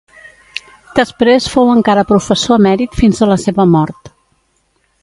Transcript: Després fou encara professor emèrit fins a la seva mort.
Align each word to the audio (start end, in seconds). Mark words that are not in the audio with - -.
Després 0.99 1.49
fou 1.57 1.69
encara 1.75 2.07
professor 2.13 2.61
emèrit 2.63 2.99
fins 3.03 3.21
a 3.27 3.31
la 3.35 3.39
seva 3.47 3.69
mort. 3.77 4.15